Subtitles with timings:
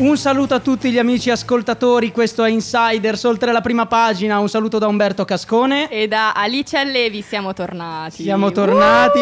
[0.00, 4.48] Un saluto a tutti gli amici ascoltatori, questo è Insiders, oltre la prima pagina, un
[4.48, 5.90] saluto da Umberto Cascone.
[5.90, 8.22] E da Alice Allevi siamo tornati.
[8.22, 9.20] Siamo tornati,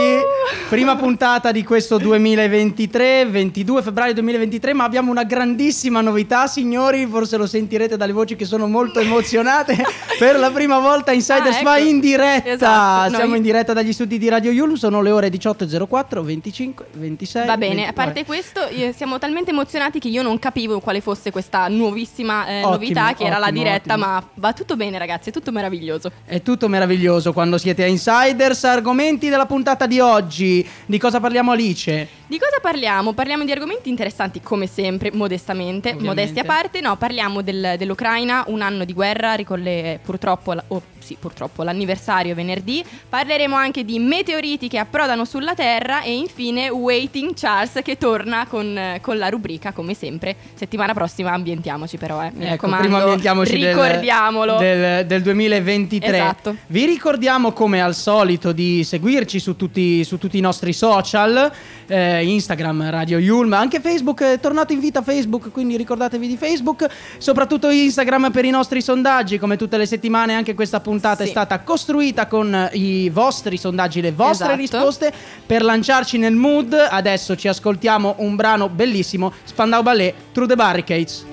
[0.68, 7.36] prima puntata di questo 2023, 22 febbraio 2023, ma abbiamo una grandissima novità, signori, forse
[7.36, 9.76] lo sentirete dalle voci che sono molto emozionate.
[10.16, 11.64] per la prima volta Insiders Ah, ecco.
[11.64, 12.50] va in diretta.
[12.50, 16.86] Esatto, Siamo noi- in diretta dagli studi di Radio Yulu, sono le ore 18.04, 25,
[16.92, 17.46] 26.
[17.46, 18.60] Va bene, 20, a parte questo,
[18.94, 23.24] siamo talmente emozionati che io non capivo quale fosse questa nuovissima eh, Ottimo, novità che
[23.24, 24.06] era la diretta, ottimo.
[24.06, 26.10] ma va tutto bene ragazzi, è tutto meraviglioso.
[26.24, 28.64] È tutto meraviglioso quando siete a Insiders.
[28.64, 30.66] Argomenti della puntata di oggi.
[30.86, 32.08] Di cosa parliamo Alice?
[32.26, 33.12] Di cosa parliamo?
[33.14, 36.06] Parliamo di argomenti interessanti come sempre, modestamente, Ovviamente.
[36.06, 41.16] modesti a parte, no, parliamo del- dell'Ucraina, un anno di guerra, ricorre purtroppo, oh, sì,
[41.18, 47.80] purtroppo l'anniversario venerdì, parleremo anche di meteoriti che approdano sulla Terra e infine Waiting Charles
[47.82, 50.36] che torna con, con la rubrica come sempre.
[50.58, 54.56] Settimana prossima ambientiamoci però, eh, mi Ecco, raccomando, prima ambientiamoci del- ricordiamolo.
[54.56, 56.16] del, del 2023.
[56.16, 56.56] Esatto.
[56.66, 61.48] Vi ricordiamo come al solito di seguirci su tutti, su tutti i nostri social,
[61.86, 66.86] eh, Instagram, Radio Yulm, anche Facebook, è tornato in vita Facebook, quindi ricordatevi di Facebook,
[67.18, 71.30] soprattutto Instagram per i nostri sondaggi, come tutte le settimane anche questa puntata è Sì.
[71.30, 74.60] stata costruita con i vostri sondaggi, le vostre Esatto.
[74.60, 75.12] risposte
[75.46, 76.74] per lanciarci nel mood.
[76.90, 81.24] Adesso ci ascoltiamo un brano bellissimo, Spandau Ballet, Through the Barricades.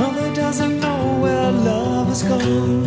[0.00, 2.86] Mother doesn't know where love has gone.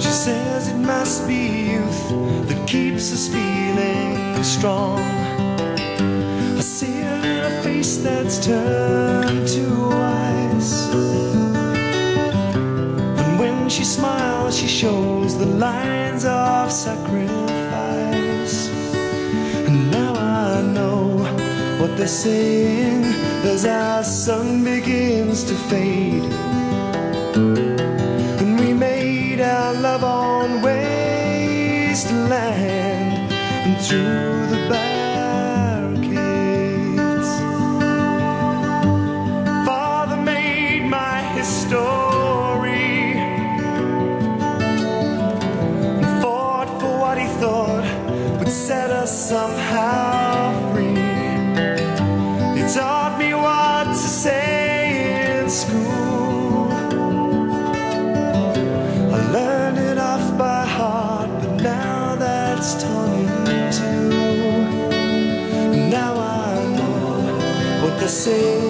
[0.00, 2.08] She says it must be youth
[2.48, 5.00] that keeps us feeling strong.
[6.56, 10.88] I see her in a face that's turned to ice.
[13.22, 18.15] And when she smiles, she shows the lines of sacrifice.
[21.86, 23.04] What they're saying
[23.44, 26.24] as our sun begins to fade.
[28.40, 32.32] And we made our love on wasteland
[33.66, 34.95] and through the barricades.
[68.26, 68.65] say.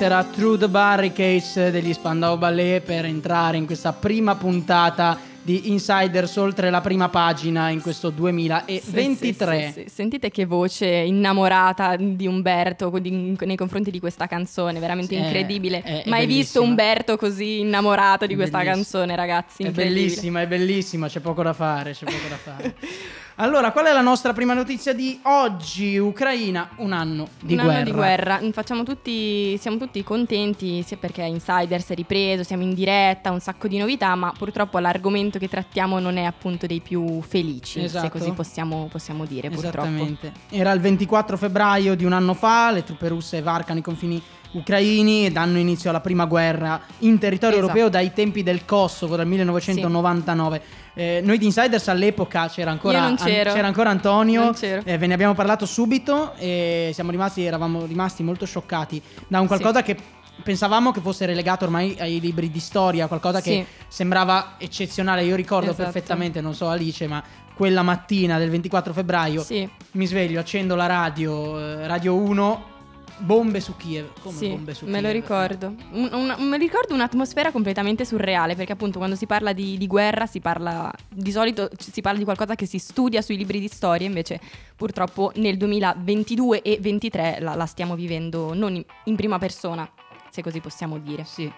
[0.00, 6.36] Era Through the Barricades degli Spandau Ballet per entrare in questa prima puntata di Insiders
[6.36, 9.62] oltre la prima pagina in questo 2023.
[9.66, 14.78] Sì, sì, sì, Sentite che voce innamorata di Umberto di- nei confronti di questa canzone,
[14.78, 15.82] veramente incredibile.
[15.82, 16.64] è- è Mai visto bellissima.
[16.64, 18.82] Umberto così innamorato di È questa bellissima.
[18.82, 19.62] canzone, ragazzi?
[19.64, 22.74] È bellissima, è bellissima, c'è poco da fare, c'è poco da fare.
[23.36, 25.96] Allora, qual è la nostra prima notizia di oggi?
[25.96, 27.74] Ucraina, un anno di un guerra.
[27.76, 32.74] anno di guerra, Facciamo tutti, siamo tutti contenti sia perché Insiders è ripreso, siamo in
[32.74, 37.22] diretta, un sacco di novità, ma purtroppo l'argomento che trattiamo non è appunto dei più
[37.22, 38.04] felici, Esatto.
[38.04, 39.86] se così possiamo, possiamo dire purtroppo.
[39.88, 40.32] Esattamente.
[40.50, 45.24] Era il 24 febbraio di un anno fa, le truppe russe varcano i confini ucraini
[45.24, 47.70] e danno inizio alla prima guerra in territorio Esatto.
[47.78, 50.62] europeo dai tempi del Kosovo, dal 1999.
[50.94, 55.64] Eh, noi di Insiders all'epoca c'era ancora, c'era ancora Antonio, eh, ve ne abbiamo parlato
[55.64, 59.96] subito e siamo rimasti, eravamo rimasti molto scioccati da un qualcosa che
[60.42, 63.66] pensavamo che fosse relegato ormai ai libri di storia, qualcosa che Sì.
[63.88, 65.24] sembrava eccezionale.
[65.24, 65.90] Io ricordo Esatto.
[65.90, 67.22] perfettamente, non so Alice, ma
[67.54, 69.68] quella mattina del 24 febbraio Sì.
[69.92, 72.64] mi sveglio, accendo la radio, eh, Radio 1,
[73.22, 74.08] bombe su Kiev.
[74.22, 75.04] Come Sì, bombe su me Kiev?
[75.04, 75.74] lo ricordo.
[75.92, 80.26] Un- un- mi ricordo un'atmosfera completamente surreale, perché appunto quando si parla di, di guerra
[80.26, 84.06] si parla di solito si parla di qualcosa che si studia sui libri di storia,
[84.06, 84.40] invece
[84.76, 89.88] purtroppo nel 2022 e 2023 la, la stiamo vivendo non in, in prima persona,
[90.30, 91.24] se così possiamo dire.
[91.24, 91.50] Sì.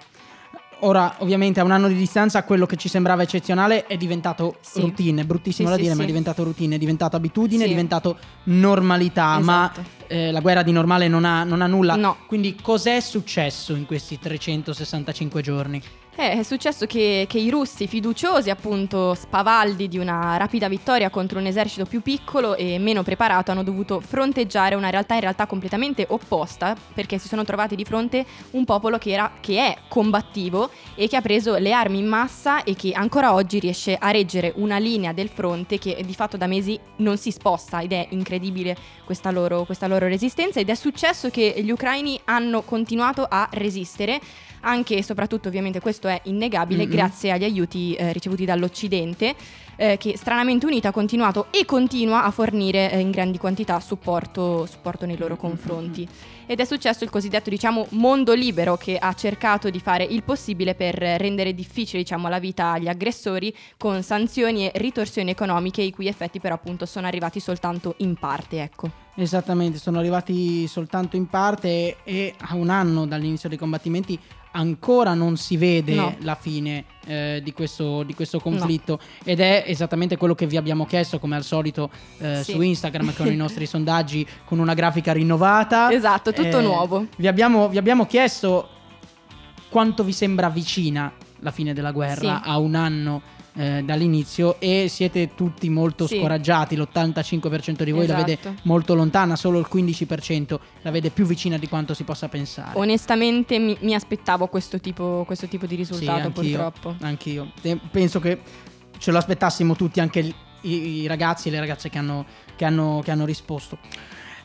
[0.86, 4.80] Ora, ovviamente, a un anno di distanza, quello che ci sembrava eccezionale è diventato Sì.
[4.82, 5.24] routine.
[5.24, 6.04] Bruttissimo Sì, da sì, dire, ma sì.
[6.04, 9.38] è diventato routine, è diventato abitudine, è diventato normalità.
[9.38, 9.88] Ma Esatto.
[10.08, 11.96] eh, la guerra di normale non ha, non ha nulla.
[11.96, 12.18] No.
[12.26, 15.82] Quindi, cos'è successo in questi 365 giorni?
[16.16, 21.40] Eh, è successo che, che i russi, fiduciosi appunto spavaldi di una rapida vittoria contro
[21.40, 26.06] un esercito più piccolo e meno preparato, hanno dovuto fronteggiare una realtà in realtà completamente
[26.08, 31.08] opposta, perché si sono trovati di fronte un popolo che, era, che è combattivo e
[31.08, 34.78] che ha preso le armi in massa e che ancora oggi riesce a reggere una
[34.78, 39.32] linea del fronte che di fatto da mesi non si sposta ed è incredibile questa
[39.32, 40.60] loro, questa loro resistenza.
[40.60, 44.20] Ed è successo che gli ucraini hanno continuato a resistere
[44.64, 46.90] anche e soprattutto ovviamente questo è innegabile Mhm.
[46.90, 49.34] grazie agli aiuti eh, ricevuti dall'Occidente
[49.76, 54.66] eh, che stranamente unito ha continuato e continua a fornire eh, in grandi quantità supporto,
[54.66, 56.06] supporto nei loro confronti.
[56.46, 60.74] Ed è successo il cosiddetto diciamo mondo libero che ha cercato di fare il possibile
[60.74, 66.06] per rendere difficile diciamo la vita agli aggressori con sanzioni e ritorsioni economiche i cui
[66.06, 68.90] effetti però appunto sono arrivati soltanto in parte, ecco.
[69.16, 74.18] Esattamente, sono arrivati soltanto in parte e a un anno dall'inizio dei combattimenti
[74.56, 76.14] ancora non si vede No.
[76.20, 80.86] la fine eh, di, questo, di questo conflitto ed è esattamente quello che vi abbiamo
[80.86, 82.52] chiesto come al solito eh, Sì.
[82.52, 85.90] su Instagram con i nostri sondaggi con una grafica rinnovata.
[85.92, 87.06] Esatto, tutto Eh, nuovo.
[87.16, 88.68] Vi abbiamo, vi abbiamo chiesto
[89.68, 92.48] quanto vi sembra vicina la fine della guerra Sì.
[92.48, 93.22] a un anno
[93.56, 96.18] eh, dall'inizio e siete tutti molto Sì.
[96.18, 98.54] scoraggiati, l'85% di voi la vede Esatto.
[98.62, 102.72] molto lontana, solo il 15% la vede più vicina di quanto si possa pensare.
[102.78, 106.96] Onestamente mi, mi aspettavo questo tipo, questo tipo di risultato anch'io, purtroppo.
[107.04, 107.52] Anch'io.
[107.60, 108.40] Te- penso che
[108.98, 112.24] ce lo aspettassimo tutti, anche i, i ragazzi e le ragazze che hanno,
[112.56, 113.78] che hanno- che hanno risposto.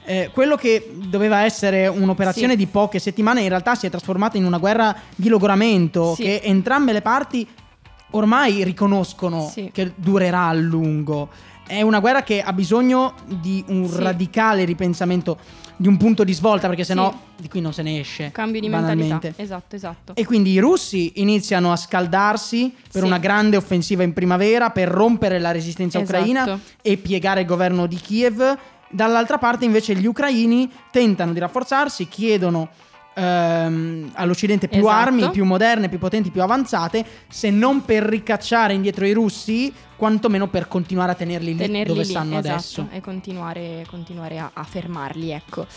[0.05, 2.57] Eh, quello che doveva essere un'operazione Sì.
[2.59, 6.23] di poche settimane in realtà si è trasformata in una guerra di logoramento Sì.
[6.23, 7.47] che entrambe le parti
[8.11, 9.69] ormai riconoscono Sì.
[9.73, 11.29] che durerà a lungo.
[11.67, 14.01] È una guerra che ha bisogno di un Sì.
[14.01, 15.37] radicale ripensamento,
[15.77, 17.41] di un punto di svolta, perché sennò Sì.
[17.43, 18.31] di qui non se ne esce.
[18.31, 19.19] Cambio di mentalità.
[19.35, 20.15] Esatto, esatto.
[20.15, 25.37] E quindi i russi iniziano a scaldarsi per una grande offensiva in primavera per rompere
[25.39, 26.17] la resistenza Esatto.
[26.19, 28.57] ucraina e piegare il governo di Kiev.
[28.91, 32.69] Dall'altra parte invece gli ucraini tentano di rafforzarsi, chiedono
[33.13, 34.95] ehm, all'Occidente più Esatto.
[34.95, 40.47] armi, più moderne, più potenti, più avanzate, se non per ricacciare indietro i russi, quantomeno
[40.47, 42.87] per continuare a tenerli lì Tenerli dove lì, stanno esatto, adesso.
[42.91, 45.67] E continuare, continuare a, a fermarli, ecco.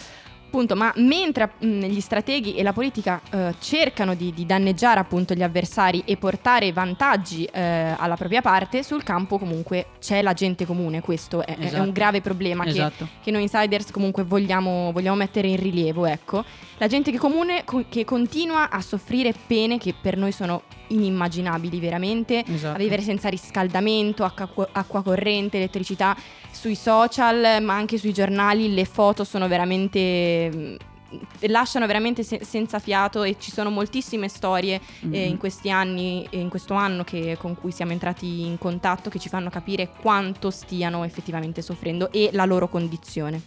[0.53, 5.33] Appunto, ma mentre mh, gli strateghi e la politica eh, cercano di, di danneggiare appunto
[5.33, 10.67] gli avversari e portare vantaggi eh, alla propria parte, sul campo comunque c'è la gente
[10.67, 11.83] comune, questo è, è Esatto.
[11.85, 13.09] un grave problema che Esatto.
[13.23, 16.45] che noi insiders comunque vogliamo, vogliamo mettere in rilievo, ecco.
[16.77, 21.79] La gente che comune co- che continua a soffrire pene che per noi sono inimmaginabili
[21.81, 22.77] veramente, Esatto.
[22.77, 26.17] a vivere senza riscaldamento, acqua, acqua corrente, elettricità,
[26.51, 30.77] sui social, ma anche sui giornali le foto sono veramente mh,
[31.49, 35.15] lasciano veramente se- senza fiato e ci sono moltissime storie eh, Mhm.
[35.33, 39.19] in questi anni e in questo anno che- con cui siamo entrati in contatto che
[39.19, 43.43] ci fanno capire quanto stiano effettivamente soffrendo e la loro condizione.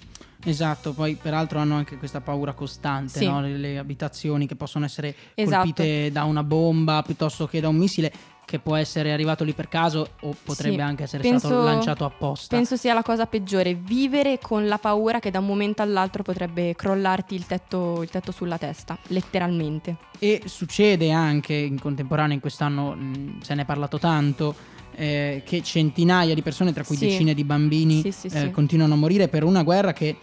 [0.46, 3.26] Esatto, poi peraltro hanno anche questa paura costante, Sì.
[3.26, 3.42] no?
[3.42, 5.64] le, le abitazioni che possono essere Esatto.
[5.64, 8.12] colpite da una bomba piuttosto che da un missile
[8.46, 12.06] che può essere arrivato lì per caso o potrebbe Sì, anche essere penso- stato lanciato
[12.06, 12.56] apposta.
[12.56, 16.76] Penso sia la cosa peggiore, vivere con la paura che da un momento all'altro potrebbe
[16.76, 19.96] crollarti il tetto, il tetto sulla testa, letteralmente.
[20.20, 24.54] E succede anche in contemporanea, in quest'anno mh, se ne è parlato tanto,
[24.96, 27.06] eh, che centinaia di persone, tra cui Sì.
[27.08, 30.16] decine di bambini, Sì, sì, eh, continuano a morire per una guerra che,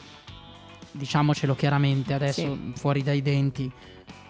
[0.91, 3.71] diciamocelo chiaramente adesso, fuori dai denti,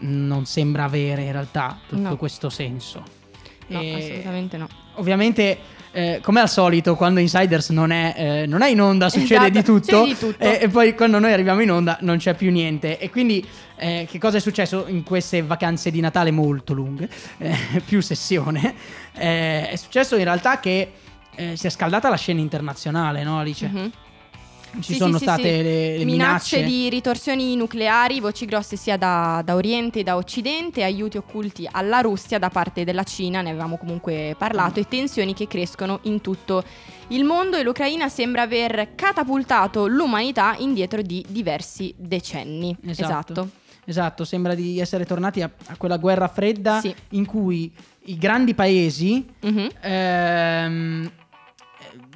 [0.01, 2.17] non sembra avere in realtà tutto No.
[2.17, 3.03] questo senso.
[3.69, 4.69] No, E assolutamente no.
[4.97, 5.59] Ovviamente,
[5.93, 9.51] eh, come al solito, quando Insiders non è, eh, non è in onda, succede Esatto,
[9.51, 10.05] di tutto.
[10.05, 10.43] di tutto.
[10.43, 12.99] E, e poi quando noi arriviamo in onda non c'è più niente.
[12.99, 13.47] E quindi,
[13.77, 17.09] eh, che cosa è successo in queste vacanze di Natale molto lunghe?
[17.39, 18.75] eh, più sessione.
[19.15, 20.93] Eh, è successo in realtà che
[21.35, 23.69] eh, si è scaldata la scena internazionale, no, Alice?
[23.69, 23.91] Mhm.
[24.81, 25.63] Ci Sì, sono sì, state sì.
[25.63, 26.63] le, le minacce, minacce.
[26.63, 32.01] di ritorsioni nucleari, voci grosse sia da, da Oriente che da Occidente, aiuti occulti alla
[32.01, 34.83] Russia da parte della Cina, ne avevamo comunque parlato, Mm.
[34.83, 36.65] e tensioni che crescono in tutto
[37.09, 42.75] il mondo e l'Ucraina sembra aver catapultato l'umanità indietro di diversi decenni.
[42.87, 43.49] Esatto.
[43.85, 47.71] Esatto, sembra di essere tornati a, a quella guerra fredda in cui
[48.05, 49.69] i grandi paesi Mhm.
[49.83, 51.11] ehm,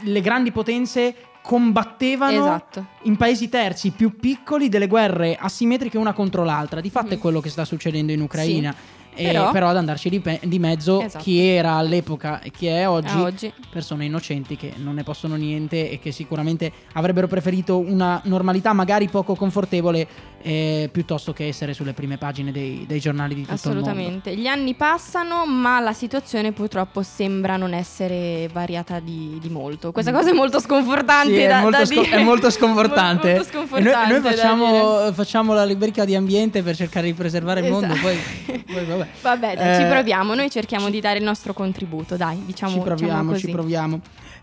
[0.03, 1.15] le grandi potenze
[1.47, 2.87] combattevano Esatto.
[3.03, 6.81] in paesi terzi più piccoli delle guerre asimmetriche una contro l'altra.
[6.81, 8.71] Di fatto è quello che sta succedendo in Ucraina.
[8.73, 9.69] E Però- però...
[9.69, 11.23] ad andarci di, pe- di mezzo Esatto.
[11.23, 13.53] chi era all'epoca e chi è oggi, oggi.
[13.71, 19.09] persone innocenti che non ne possono niente e che sicuramente avrebbero preferito una normalità magari
[19.09, 23.75] poco confortevole eh, piuttosto che essere sulle prime pagine dei, dei giornali di tutto il
[23.75, 23.91] mondo.
[23.91, 24.37] Assolutamente.
[24.37, 29.91] Gli anni passano, ma la situazione purtroppo sembra non essere variata di, di molto.
[29.91, 33.35] Questa cosa è molto sconfortante Sì, da, è, molto da sco- è molto sconfortante.
[33.37, 37.61] Molto E sconfortante noi, noi facciamo, facciamo la rubrica di ambiente per cercare di preservare
[37.61, 38.01] il mondo, Esatto.
[38.01, 39.06] poi, poi vabbè.
[39.23, 40.35] Vabbè, dai, ci Eh, proviamo.
[40.35, 43.47] Noi cerchiamo di dare il nostro contributo, dai, diciamo, ci diciamo proviamo, così.
[43.47, 44.01] ci proviamo.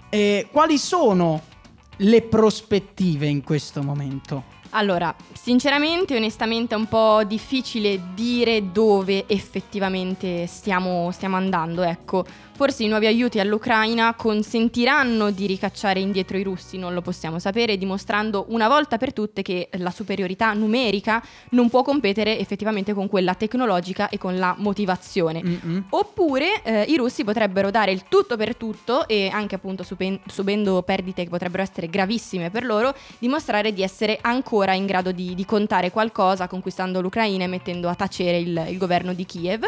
[0.10, 1.42] Eh, quali sono
[1.98, 4.52] le prospettive in questo momento?
[4.76, 12.26] Allora, sinceramente, onestamente è un po' difficile dire dove effettivamente stiamo, stiamo andando, ecco.
[12.56, 17.78] Forse i nuovi aiuti all'Ucraina consentiranno di ricacciare indietro i russi, non lo possiamo sapere,
[17.78, 23.34] dimostrando una volta per tutte che la superiorità numerica non può competere effettivamente con quella
[23.34, 25.42] tecnologica e con la motivazione.
[25.44, 25.86] Mm-mm.
[25.90, 30.84] Oppure eh, i russi potrebbero dare il tutto per tutto e anche appunto suben- subendo
[30.84, 35.46] perdite che potrebbero essere gravissime per loro, dimostrare di essere ancora in grado di, di
[35.46, 39.66] contare qualcosa conquistando l'Ucraina e mettendo a tacere il, il governo di Kiev.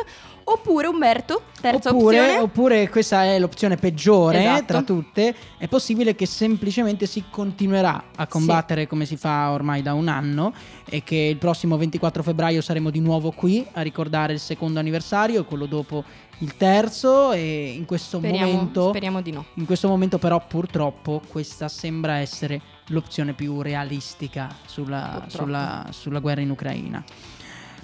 [0.48, 2.40] Oppure Umberto, terza oppure, opzione.
[2.40, 4.66] oppure questa è l'opzione peggiore Esatto.
[4.66, 9.94] tra tutte, è possibile che semplicemente si continuerà a combattere come si fa ormai da
[9.94, 10.54] un anno
[10.88, 15.42] e che il prossimo 24 febbraio saremo di nuovo qui a ricordare il secondo anniversario
[15.42, 16.04] e quello dopo
[16.40, 19.46] il terzo e in questo speriamo, momento speriamo di no.
[19.54, 26.42] in questo momento però purtroppo questa sembra essere l'opzione più realistica sulla, sulla- sulla guerra
[26.42, 27.04] in Ucraina.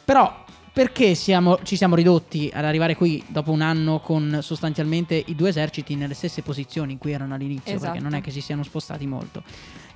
[0.04, 0.44] Però
[0.74, 5.50] perché siamo- ci siamo ridotti ad arrivare qui dopo un anno con sostanzialmente i due
[5.50, 7.74] eserciti nelle stesse posizioni in cui erano all'inizio?
[7.74, 7.92] Esatto.
[7.92, 9.44] Perché non è che si siano spostati molto.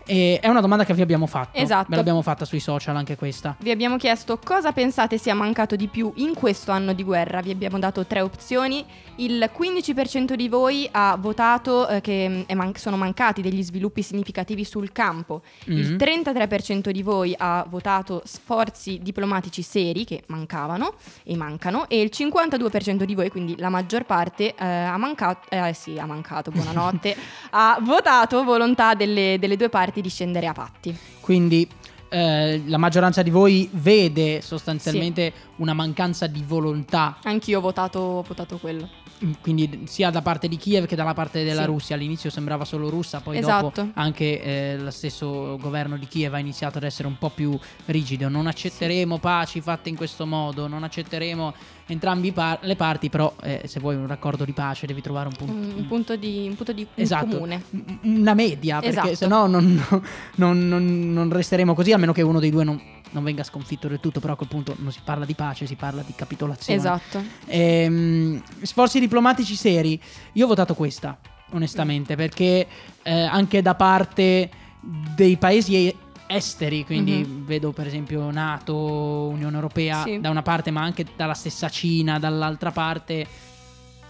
[0.06, 1.58] E è una domanda che vi abbiamo fatto.
[1.58, 1.88] Esatto.
[1.90, 3.56] Ve l'abbiamo fatta sui social anche questa.
[3.60, 7.42] Vi abbiamo chiesto cosa pensate sia mancato di più in questo anno di guerra.
[7.42, 8.86] Vi abbiamo dato tre opzioni.
[9.18, 14.64] Il 15% di voi ha votato eh, che mm, man- sono mancati degli sviluppi significativi
[14.66, 15.42] sul campo.
[15.66, 15.98] Il Mhm.
[15.98, 21.88] 33% di voi ha votato sforzi diplomatici seri che mancavano e mancano.
[21.90, 25.48] E il 52% di voi, quindi la maggior parte, eh, ha mancato.
[25.50, 27.16] Eh sì, ha mancato, buonanotte.
[27.52, 30.98] ha votato volontà delle, delle due parti di scendere a patti.
[31.20, 31.68] Quindi
[32.10, 38.22] eh, la maggioranza di voi vede sostanzialmente una mancanza di volontà Anch'io ho votato, ho
[38.22, 38.90] votato quello.
[39.42, 41.68] Quindi sia da parte di Kiev che dalla parte della Sì.
[41.68, 41.96] Russia.
[41.96, 43.72] All'inizio sembrava solo russa, poi Esatto.
[43.76, 47.58] dopo anche eh, lo stesso governo di Kiev ha iniziato ad essere un po' più
[47.86, 48.28] rigido.
[48.30, 51.54] Non accetteremo paci fatte in questo modo, non accetteremo
[51.88, 55.28] entrambi i par- le parti, però eh, se vuoi un raccordo di pace devi trovare
[55.30, 55.54] un punto.
[55.54, 57.64] Un, un punto di, un punto di Esatto, comune.
[58.02, 59.16] Una media, perché Esatto.
[59.16, 59.82] se no non,
[60.36, 62.82] non- non- non resteremo così, a meno che uno dei due non,
[63.12, 65.76] non venga sconfitto del tutto, però a quel punto non si parla di pace, si
[65.76, 66.78] parla di capitolazione.
[66.80, 67.24] Esatto.
[67.46, 70.00] Ehm, sforzi diplomatici seri.
[70.34, 71.18] Io ho votato questa,
[71.52, 72.68] onestamente, perché
[73.04, 74.50] eh, anche da parte
[75.16, 75.96] dei paesi
[76.28, 77.46] esteri, quindi Mhm.
[77.46, 80.20] vedo per esempio NATO, Unione Europea Sì.
[80.20, 83.28] da una parte, ma anche dalla stessa Cina dall'altra parte.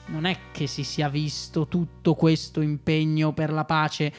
[0.08, 4.14] Non è che si sia visto tutto questo impegno per la pace.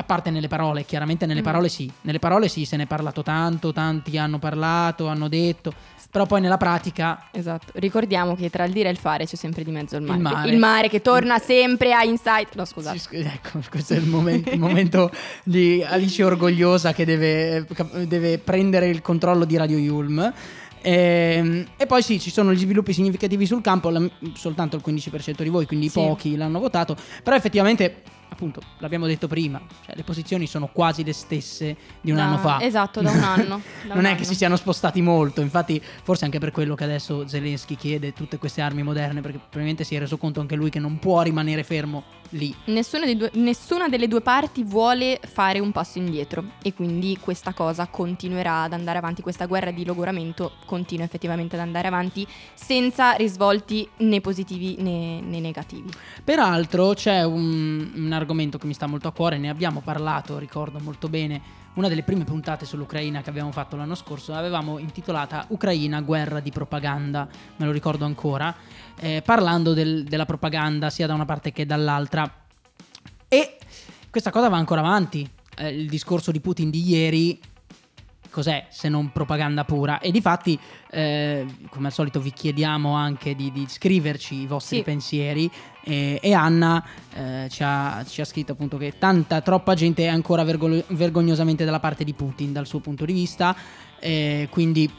[0.00, 1.44] A parte nelle parole, chiaramente nelle Mm.
[1.44, 5.74] parole sì, nelle parole sì, se ne è parlato tanto, tanti hanno parlato, hanno detto,
[6.10, 7.72] però poi nella pratica Esatto.
[7.74, 10.50] Ricordiamo che tra il dire e il fare c'è sempre di mezzo il mare.
[10.50, 10.88] Il mare.
[10.88, 12.54] che torna sempre a Insight.
[12.54, 12.96] No, scusate.
[12.98, 15.10] Sì, ecco, questo è il momento, il momento
[15.44, 17.66] di Alice orgogliosa che deve,
[18.06, 20.32] deve prendere il controllo di Radio Yulm.
[20.80, 25.42] Ehm, E, poi sì, ci sono gli sviluppi significativi sul campo, la- soltanto il 15%
[25.42, 25.98] di voi, quindi Sì.
[26.00, 31.12] pochi l'hanno votato, però effettivamente, appunto, l'abbiamo detto prima, cioè, le posizioni sono quasi le
[31.12, 32.60] stesse di un Da- anno fa.
[32.62, 34.16] esatto, da un anno, da non un è anno.
[34.18, 38.38] che si siano spostati molto, infatti forse anche per quello che adesso Zelensky chiede tutte
[38.38, 41.62] queste armi moderne, perché probabilmente si è reso conto anche lui che non può rimanere
[41.64, 42.54] fermo lì.
[42.66, 47.88] Nessuna, due- nessuna delle due parti vuole fare un passo indietro e quindi questa cosa
[47.88, 53.88] continuerà ad andare avanti, questa guerra di logoramento continua effettivamente ad andare avanti senza risvolti
[53.98, 55.90] né positivi né, né negativi.
[56.22, 60.78] Peraltro c'è un, un argomento che mi sta molto a cuore, ne abbiamo parlato, ricordo
[60.78, 66.00] molto bene, una delle prime puntate sull'Ucraina che abbiamo fatto l'anno scorso, l'avevamo intitolata Ucraina,
[66.00, 68.54] guerra di propaganda, me lo ricordo ancora,
[68.98, 72.32] eh, parlando del- della propaganda sia da una parte che dall'altra.
[73.28, 73.58] E
[74.10, 75.28] questa cosa va ancora avanti.
[75.56, 77.40] Eh, il discorso di Putin di ieri
[78.28, 80.00] cos'è se non propaganda pura?
[80.00, 80.58] E difatti,
[80.90, 84.82] eh, come al solito, vi chiediamo anche di, di scriverci i vostri Sì.
[84.82, 85.50] pensieri.
[85.82, 90.08] E, e Anna eh, ci, ha, ci ha scritto appunto che tanta, troppa gente è
[90.08, 93.56] ancora vergo- vergognosamente dalla parte di Putin dal suo punto di vista.
[93.98, 94.90] Eh, quindi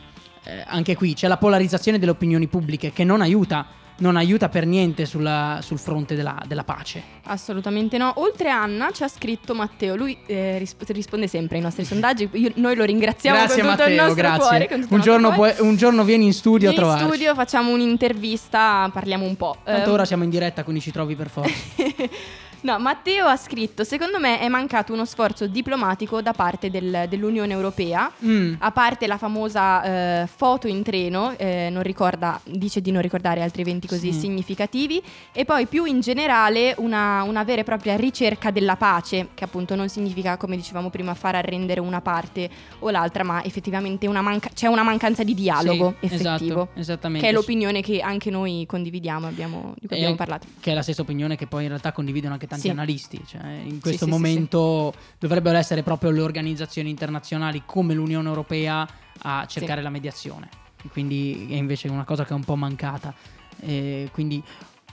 [0.65, 3.67] anche qui c'è la polarizzazione delle opinioni pubbliche che non aiuta.
[4.01, 7.03] Non aiuta per niente sulla- sul fronte della, della pace.
[7.25, 8.13] Assolutamente no.
[8.17, 12.27] Oltre a Anna ci ha scritto Matteo, lui eh, risp- risponde sempre ai nostri sondaggi,
[12.33, 14.39] Io- noi lo ringraziamo grazie con tutto il Matteo, nostro grazie.
[14.47, 14.67] cuore.
[14.67, 17.05] con un, il giorno puoi- un giorno vieni in studio a in trovarci.
[17.05, 19.57] studio facciamo un'intervista, parliamo un po'.
[19.63, 21.51] Tanto Eh, ora siamo in diretta, quindi ci trovi per forza.
[22.61, 27.53] no, Matteo ha scritto: Secondo me è mancato uno sforzo diplomatico da parte del- dell'Unione
[27.53, 28.11] Europea.
[28.25, 28.55] Mm.
[28.59, 29.83] A parte la famosa
[30.23, 34.19] eh, foto in treno, eh, non ricorda, dice di non ricordare altri eventi così Sì.
[34.19, 39.43] significativi, e poi più in generale una, una vera e propria ricerca della pace, che
[39.43, 44.21] appunto non significa, come dicevamo prima, far arrendere una parte o l'altra, ma effettivamente una
[44.21, 46.61] manca- c'è una mancanza di dialogo Sì, effettivo.
[46.63, 47.25] esatto, esattamente.
[47.25, 50.47] Che è l'opinione che anche noi condividiamo, abbiamo- di cui abbiamo parlato.
[50.59, 52.69] Che è la stessa opinione che poi in realtà condividono anche tanti Sì.
[52.69, 53.21] analisti.
[53.25, 58.87] Cioè, in questo sì, momento dovrebbero essere proprio le organizzazioni internazionali come l'Unione Europea
[59.23, 60.49] a cercare la mediazione.
[60.91, 63.13] Quindi è invece una cosa che è un po' mancata.
[63.61, 64.43] E quindi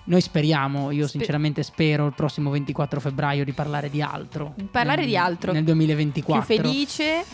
[0.05, 4.55] noi speriamo, io sinceramente spero il prossimo 24 febbraio di parlare di altro.
[4.71, 5.53] Parlare Nel- di altro.
[5.53, 6.45] Nel 2024.
[6.55, 7.25] Più felice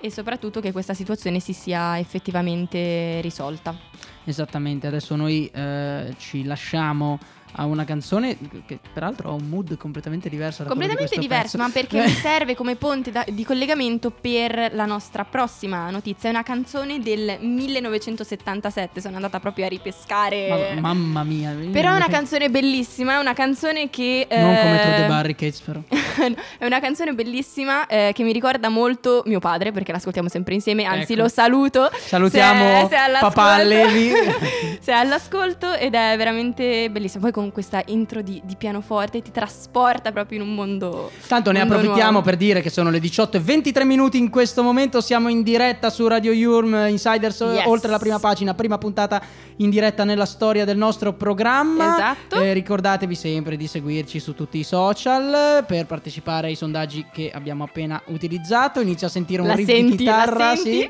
[0.00, 3.76] e soprattutto che questa situazione si sia effettivamente risolta.
[4.24, 7.18] Esattamente, adesso noi eh, ci lasciamo
[7.56, 8.36] a una canzone
[8.66, 11.58] che peraltro ha un mood completamente diverso da di Completamente questo diverso, pezzo.
[11.58, 16.28] ma perché mi serve come ponte da- di collegamento per la nostra prossima notizia.
[16.28, 20.74] È una canzone del 1977, sono andata proprio a ripescare.
[20.80, 21.54] Ma- mamma mia.
[21.70, 24.26] Però è una canzone bellissima, è una canzone che...
[24.30, 25.80] Non come eh, the Barricades però.
[26.58, 30.84] è una canzone bellissima eh, che mi ricorda molto mio padre perché l'ascoltiamo sempre insieme,
[30.84, 31.22] anzi Ecco.
[31.22, 31.90] lo saluto.
[31.92, 33.34] Salutiamo se- se è all'ascolto.
[33.34, 34.10] papà Levi.
[34.80, 37.22] se è all'ascolto ed è veramente bellissima.
[37.22, 41.10] Poi con questa intro di, di pianoforte ti trasporta proprio in un mondo...
[41.26, 42.24] Tanto ne mondo approfittiamo nuovo.
[42.26, 45.00] per dire che sono le 18 e 23 minuti in questo momento.
[45.00, 47.66] Siamo in diretta su Radio Yurm Insiders, Yes.
[47.66, 49.20] oltre la prima pagina, prima puntata
[49.56, 51.94] in diretta nella storia del nostro programma.
[51.94, 52.40] Esatto.
[52.40, 57.64] Eh, ricordatevi sempre di seguirci su tutti i social per partecipare ai sondaggi che abbiamo
[57.64, 58.80] appena utilizzato.
[58.80, 60.54] Inizio a sentire un La riff senti, di chitarra.
[60.56, 60.82] Sì.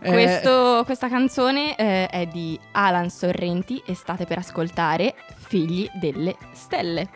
[0.00, 5.14] Eh, Questo- questa canzone eh, è di Alan Sorrenti e state per ascoltare
[5.48, 7.08] Figli delle Stelle.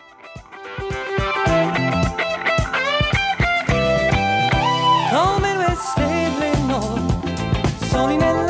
[5.11, 7.03] Come due stelle noi,
[7.91, 8.42] soli nella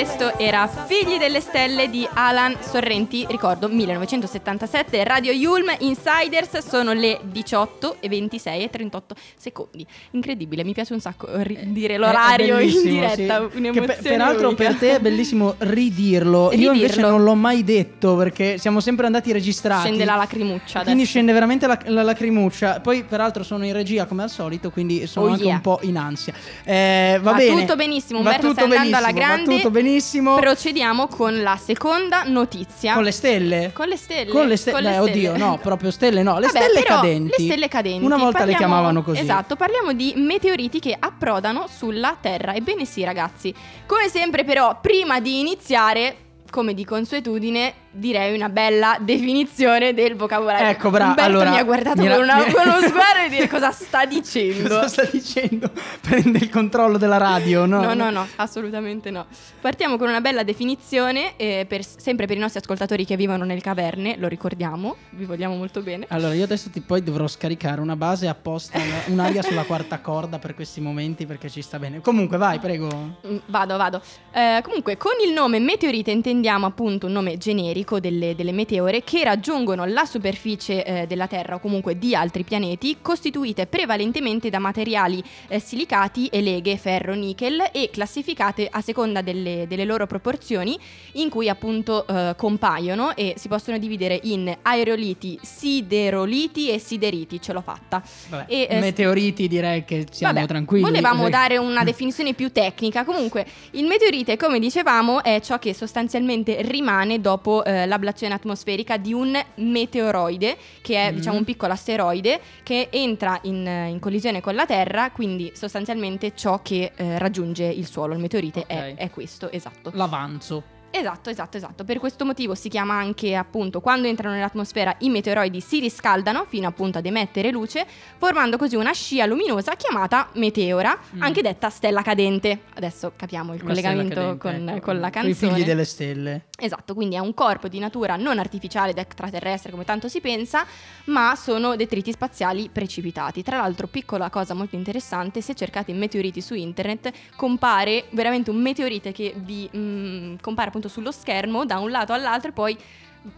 [0.00, 7.20] questo era Figli delle Stelle di Alan Sorrenti, ricordo 1977, Radio Yulm Insiders, sono le
[7.22, 9.86] 18 e 26 e 38 secondi.
[10.12, 13.56] Incredibile, mi piace un sacco ri- dire l'orario in diretta, sì.
[13.58, 14.64] un'emozione Che per- peraltro unica.
[14.64, 16.52] per te è bellissimo ridirlo.
[16.54, 17.10] Io invece Ridirlo.
[17.10, 19.82] non l'ho mai detto perché siamo sempre andati registrati.
[19.88, 21.06] Scende la lacrimuccia Quindi adesso.
[21.06, 22.80] scende veramente la, la lacrimuccia.
[22.80, 25.54] Poi, peraltro, sono in regia come al solito, quindi sono Oh anche yeah.
[25.56, 26.32] un po' in ansia.
[26.64, 27.60] Eh, va, Va bene.
[27.60, 29.56] tutto benissimo, Va Umberto tutto sta andando alla benissimo, va grande.
[29.56, 30.28] tutto benissimo.
[30.36, 32.94] Procediamo con la seconda notizia.
[32.94, 33.70] Con le stelle?
[33.72, 34.30] Con le stelle.
[34.30, 35.38] Con le ste- Con le beh, oddio, stelle.
[35.44, 37.34] no, proprio stelle no, le Vabbè, stelle cadenti.
[37.38, 38.04] Le stelle cadenti.
[38.04, 39.20] Una volta le Parliamo- chiamavano così.
[39.20, 42.54] Esatto, parliamo di meteoriti che approdano sulla Terra.
[42.54, 43.54] Ebbene sì, ragazzi.
[43.86, 46.16] Come sempre, però, prima di iniziare,
[46.50, 50.68] come di consuetudine, direi una bella definizione del vocabolario.
[50.68, 51.10] Ecco, brava.
[51.10, 53.70] Umberto allora, mi ha guardato mi con, una- mi- con uno sguardo e dire cosa
[53.72, 54.68] sta dicendo.
[54.68, 55.70] Cosa sta dicendo?
[56.00, 57.80] Prende il controllo della radio, no?
[57.82, 59.26] No, no, no, assolutamente no.
[59.60, 63.60] Partiamo con una bella definizione, eh, per- sempre per i nostri ascoltatori che vivono nelle
[63.60, 66.06] caverne, lo ricordiamo, vi vogliamo molto bene.
[66.10, 70.38] Allora, io adesso ti poi dovrò scaricare una base apposta, una- un'aria sulla quarta corda
[70.38, 72.00] per questi momenti perché ci sta bene.
[72.00, 73.18] Comunque, vai, prego.
[73.26, 74.00] Mm, Vado, vado.
[74.32, 79.24] Eh, comunque, con il nome meteorite intendiamo appunto un nome generico delle, delle meteore che
[79.24, 85.22] raggiungono la superficie eh, della Terra o comunque di altri pianeti, costituite prevalentemente da materiali
[85.48, 90.78] eh, silicati e leghe, ferro, nickel e classificate a seconda delle, delle loro proporzioni
[91.12, 97.40] in cui appunto eh, compaiono e si possono dividere in aeroliti, sideroliti e sideriti.
[97.40, 98.02] Ce l'ho fatta.
[98.28, 100.84] Vabbè, E, eh, meteoriti direi che siamo Vabbè, tranquilli.
[100.84, 103.04] Volevamo Eh, dare una definizione più tecnica.
[103.04, 109.12] Comunque, il meteorite, come dicevamo, è ciò che sostanzialmente rimane dopo eh, l'ablazione atmosferica di
[109.12, 111.16] un meteoroide, che è Mhm.
[111.16, 116.60] diciamo un piccolo asteroide che entra in, in collisione con la Terra, quindi sostanzialmente ciò
[116.62, 118.14] che eh, raggiunge il suolo.
[118.14, 118.94] Il meteorite è, Ok.
[118.96, 119.90] è questo, esatto.
[119.94, 120.78] L'avanzo.
[120.92, 121.84] Esatto, esatto, esatto.
[121.84, 126.66] Per questo motivo si chiama anche appunto quando entrano nell'atmosfera i meteoroidi si riscaldano fino
[126.66, 127.86] appunto ad emettere luce,
[128.18, 131.22] formando così una scia luminosa chiamata meteora, Mm.
[131.22, 132.62] anche detta stella cadente.
[132.74, 134.84] Adesso capiamo il Una collegamento cadente, con, ecco.
[134.86, 135.52] con la I canzone.
[135.54, 136.44] figli delle stelle.
[136.58, 140.66] Esatto, quindi è un corpo di natura non artificiale ed extraterrestre come tanto si pensa,
[141.06, 143.42] ma sono detriti spaziali precipitati.
[143.42, 149.12] Tra l'altro, piccola cosa molto interessante, se cercate meteoriti su internet, compare veramente un meteorite
[149.12, 152.76] che vi mm, compare appunto sullo schermo da un lato all'altro e poi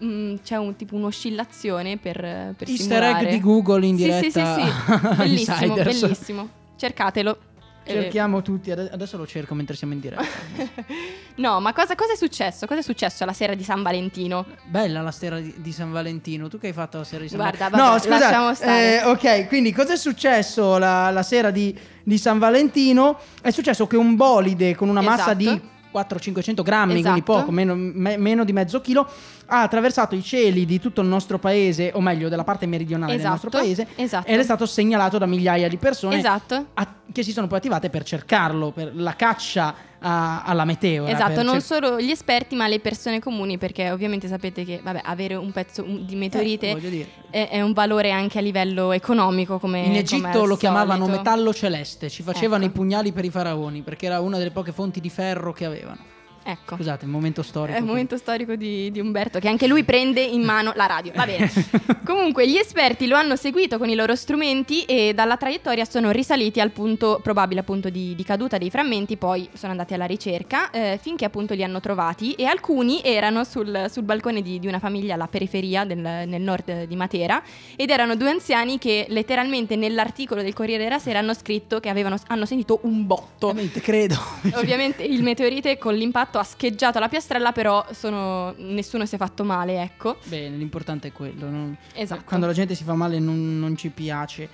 [0.04, 2.16] mm, c'è un tipo un'oscillazione per,
[2.56, 3.26] per Easter egg simulare.
[3.30, 4.56] di Google in Sì, diretta.
[4.56, 4.70] sì, sì,
[5.10, 5.16] sì.
[5.16, 6.00] bellissimo, Insiders.
[6.00, 6.48] bellissimo.
[6.76, 7.38] Cercatelo.
[7.84, 10.22] Cerchiamo tutti, ade- adesso lo cerco mentre siamo in diretta.
[11.36, 12.64] no, ma cosa, cosa è successo?
[12.66, 14.46] Cosa è successo la sera di San Valentino?
[14.66, 16.46] Bella la sera di, di San Valentino.
[16.48, 18.08] Tu che hai fatto la sera di San Guarda, Valentino?
[18.08, 19.00] vabbè, lasciamo stare.
[19.00, 23.18] eh, ok, quindi cosa è successo la, la sera di, di San Valentino?
[23.42, 25.36] È successo che un bolide con una massa Esatto.
[25.38, 25.60] di
[25.92, 27.02] 400-500 grammi, Esatto.
[27.02, 29.06] quindi poco, meno, me- meno di mezzo chilo,
[29.46, 33.26] ha attraversato i cieli di tutto il nostro paese, o meglio della parte meridionale del
[33.26, 34.26] nostro Esatto, paese, esatto.
[34.28, 36.66] ed è stato segnalato da migliaia di persone Esatto.
[36.74, 41.10] a- che si sono poi attivate per cercarlo, per la caccia a- alla meteora.
[41.10, 45.00] Esatto, non cer- solo gli esperti, ma le persone comuni, perché ovviamente sapete che vabbè,
[45.04, 49.58] avere un pezzo di meteorite Eh, è, è un valore anche a livello economico.
[49.58, 52.72] Come, In come Egitto al lo chiamavano metallo celeste, ci facevano Ecco.
[52.72, 56.11] i pugnali per i faraoni perché era una delle poche fonti di ferro che avevano.
[56.44, 56.76] Ecco.
[56.76, 57.76] Scusate, un momento storico.
[57.76, 61.12] È il momento storico di, di Umberto, che anche lui prende in mano la radio.
[61.14, 61.50] Va bene.
[62.04, 66.60] Comunque, gli esperti lo hanno seguito con i loro strumenti e dalla traiettoria sono risaliti
[66.60, 69.16] al punto probabile appunto di, di caduta dei frammenti.
[69.16, 72.32] Poi sono andati alla ricerca eh, finché appunto li hanno trovati.
[72.32, 76.84] E alcuni erano sul, sul balcone di, di una famiglia alla periferia del, nel nord
[76.84, 77.42] di Matera.
[77.76, 82.16] Ed erano due anziani che letteralmente nell'articolo del Corriere della Sera hanno scritto che avevano,
[82.26, 83.48] hanno sentito un botto.
[83.48, 84.16] Ovviamente, credo.
[84.54, 89.44] Ovviamente il meteorite con l'impatto ha scheggiato la piastrella, però sono- nessuno si è fatto
[89.44, 90.18] male, ecco.
[90.24, 91.48] Bene, l'importante è quello.
[91.48, 92.22] non- Esatto.
[92.24, 94.48] Quando la gente si fa male non, non ci piace.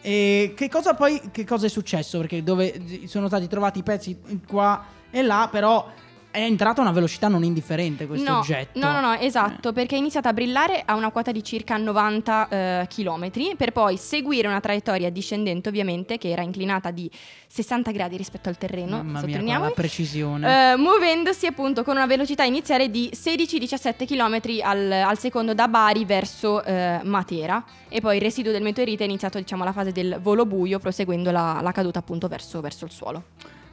[0.00, 2.18] E che cosa poi che cosa è successo?
[2.18, 4.18] Perché dove sono stati trovati i pezzi
[4.48, 5.88] qua e là, però
[6.32, 8.78] è entrato a una velocità non indifferente questo no, oggetto.
[8.80, 9.72] no, no, no, esatto, Eh.
[9.72, 14.48] perché è iniziato a brillare a una quota di circa 90 km per poi seguire
[14.48, 17.08] una traiettoria discendente ovviamente che era inclinata di
[17.46, 20.72] 60 gradi rispetto al terreno, Mamma mia, la precisione.
[20.72, 26.04] eh, muovendosi appunto con una velocità iniziale di 16-17 km al, al secondo da Bari
[26.06, 30.18] verso eh, Matera e poi il residuo del meteorite è iniziato diciamo la fase del
[30.22, 33.24] volo buio proseguendo la, la caduta appunto verso, verso il suolo.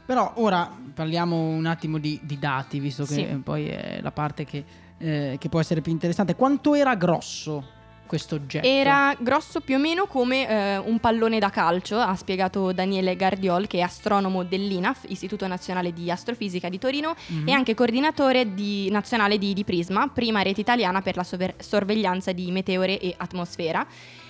[0.10, 3.26] Però ora parliamo un attimo di, di dati, visto che Sì.
[3.44, 4.64] poi è la parte che,
[4.98, 6.36] eh, che può essere più interessante.
[6.36, 7.64] Quanto era grosso
[8.08, 8.66] questo oggetto?
[8.66, 13.68] Era grosso più o meno come eh, un pallone da calcio, ha spiegato Daniele Gardiol,
[13.68, 17.48] che è astronomo dell'INAF, Istituto Nazionale di Astrofisica di Torino, Mhm.
[17.48, 22.32] e anche coordinatore di- nazionale di, di Prisma, prima rete italiana per la sover- sorveglianza
[22.32, 23.86] di meteore e atmosfera.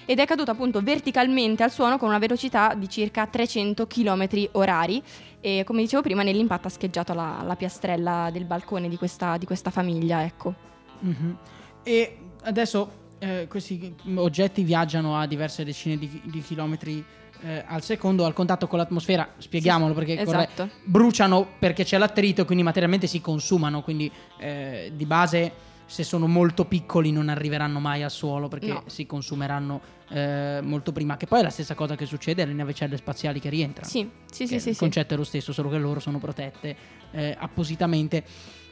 [0.05, 5.01] Ed è caduto appunto verticalmente al suono con una velocità di circa 300 km orari.
[5.41, 9.45] E come dicevo prima, nell'impatto ha scheggiato la, la piastrella del balcone di questa, di
[9.45, 10.23] questa famiglia.
[10.23, 10.53] Ecco.
[10.99, 11.37] Mhm.
[11.83, 17.03] E adesso eh, questi oggetti viaggiano a diverse decine di, di chilometri
[17.41, 19.27] eh, al secondo al contatto con l'atmosfera.
[19.37, 20.69] Spieghiamolo perché corre- Esatto.
[20.83, 23.81] bruciano perché c'è l'attrito, quindi materialmente si consumano.
[23.81, 25.51] Quindi eh, di base,
[25.89, 28.83] se sono molto piccoli, non arriveranno mai al suolo perché No.
[28.85, 31.17] si consumeranno eh, molto prima.
[31.17, 33.89] Che poi è la stessa cosa che succede alle navicelle spaziali che rientrano.
[33.89, 34.69] Sì, sì, sì, sì.
[34.69, 34.79] il sì.
[34.79, 36.75] concetto è lo stesso, solo che loro sono protette
[37.09, 38.23] eh, appositamente.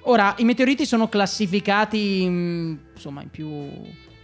[0.02, 3.68] Ora, i meteoriti sono classificati in, insomma in più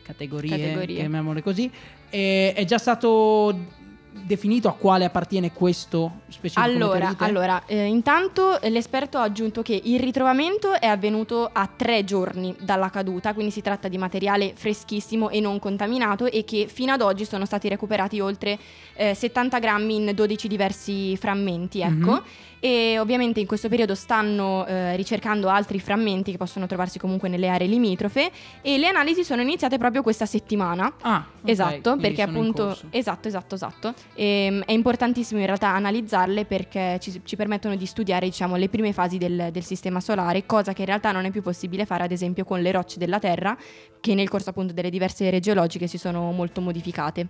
[0.04, 0.96] categorie, Categorie.
[0.98, 1.70] chiamiamole così.
[2.12, 3.82] E è già stato
[4.14, 10.00] definito a quale appartiene questo specifico Allora, allora eh, intanto l'esperto ha aggiunto che il
[10.00, 15.40] ritrovamento è avvenuto a tre giorni dalla caduta, quindi si tratta di materiale freschissimo e
[15.40, 18.58] non contaminato e che fino ad oggi sono stati recuperati oltre
[18.94, 22.12] eh, 70 grammi in 12 diversi frammenti, ecco.
[22.12, 22.24] Mhm.
[22.64, 27.50] E ovviamente in questo periodo stanno eh, ricercando altri frammenti che possono trovarsi comunque nelle
[27.50, 30.94] aree limitrofe e le analisi sono iniziate proprio questa settimana.
[31.02, 33.94] Ah, ok, Esatto, perché appunto esatto, esatto, esatto.
[34.14, 38.94] Ehm, è importantissimo in realtà analizzarle perché ci, ci permettono di studiare, diciamo, le prime
[38.94, 42.12] fasi del, del sistema solare, cosa che in realtà non è più possibile fare, ad
[42.14, 43.58] esempio, con le rocce della Terra,
[44.00, 47.28] che nel corso appunto delle diverse ere geologiche si sono molto modificate.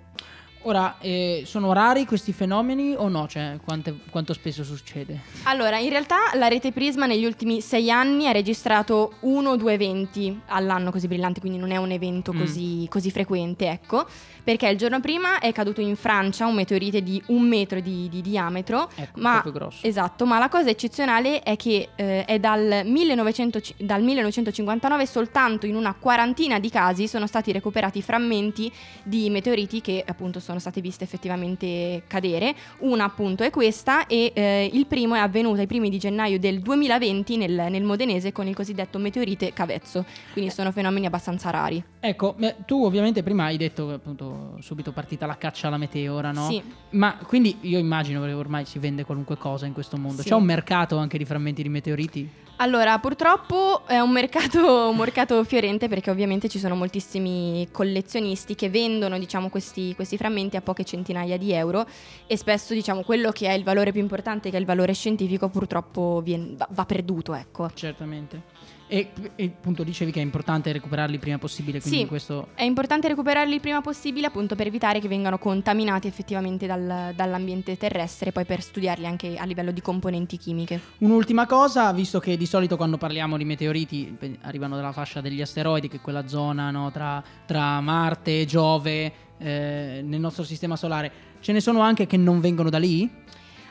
[0.65, 3.27] Ora, eh, sono rari questi fenomeni o no?
[3.27, 5.19] Cioè, quante- quanto spesso succede?
[5.43, 9.73] Allora, in realtà la rete Prisma negli ultimi sei anni ha registrato uno o due
[9.73, 12.39] eventi all'anno così brillanti, quindi non è un evento Mm.
[12.39, 14.05] così, così frequente, ecco.
[14.41, 18.21] Perché il giorno prima è caduto in Francia un meteorite di un metro di, di
[18.21, 18.89] diametro.
[18.95, 19.85] Ecco, Ma proprio grosso.
[19.85, 25.75] Esatto, ma la cosa eccezionale è che eh, è dal, 1900 dal 1959 soltanto in
[25.75, 28.71] una quarantina di casi sono stati recuperati frammenti
[29.03, 32.55] di meteoriti che appunto sono state viste effettivamente cadere.
[32.79, 36.59] Una appunto è questa e eh, il primo è avvenuto ai primi di gennaio del
[36.59, 41.83] 2020 nel, nel Modenese con il cosiddetto meteorite Cavezzo, quindi sono fenomeni abbastanza rari.
[41.99, 42.35] Ecco,
[42.65, 46.47] tu ovviamente prima hai detto appunto subito partita la caccia alla meteora, no?
[46.47, 46.61] Sì.
[46.91, 50.21] Ma quindi io immagino che ormai si vende qualunque cosa in questo mondo.
[50.21, 50.29] Sì.
[50.29, 52.29] C'è un mercato anche di frammenti di meteoriti?
[52.57, 58.69] Allora, purtroppo è un mercato, un mercato fiorente perché ovviamente ci sono moltissimi collezionisti che
[58.69, 61.85] vendono, diciamo, questi, questi frammenti a poche centinaia di euro
[62.27, 65.49] e spesso, diciamo, quello che è il valore più importante, che è il valore scientifico,
[65.49, 67.69] purtroppo vien- va, va perduto, ecco.
[67.73, 68.52] Certamente.
[68.93, 72.05] E, e appunto dicevi che è importante recuperarli il prima possibile, quindi Sì.
[72.05, 72.49] questo...
[72.53, 77.75] È importante recuperarli il prima possibile appunto per evitare che vengano contaminati effettivamente dal- dall'ambiente
[77.75, 80.79] terrestre, poi per studiarli anche a livello di componenti chimiche.
[80.99, 85.87] Un'ultima cosa, visto che di solito quando parliamo di meteoriti arrivano dalla fascia degli asteroidi,
[85.87, 91.11] che è quella zona no, tra, tra Marte e Giove eh, nel nostro sistema solare,
[91.39, 93.09] ce ne sono anche che non vengono da lì?